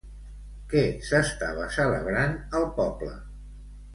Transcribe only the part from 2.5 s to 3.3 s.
al poble?